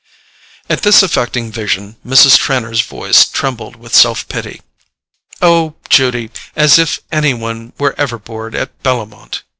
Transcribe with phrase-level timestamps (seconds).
[0.67, 2.35] At this affecting vision Mrs.
[2.35, 4.63] Trenor's voice trembled with self pity.
[5.43, 9.43] "Oh, Judy—as if any one were ever bored at Bellomont!"